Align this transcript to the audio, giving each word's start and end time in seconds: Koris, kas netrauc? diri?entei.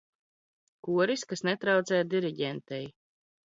Koris, 0.87 1.27
kas 1.33 1.47
netrauc? 1.49 1.95
diri?entei. 2.17 2.85